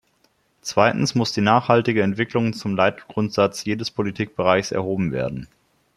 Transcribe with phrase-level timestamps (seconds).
[0.63, 5.47] Zweitens muss die nachhaltige Entwicklung zum Leitgrundsatz jedes Politikbereichs erhoben werden.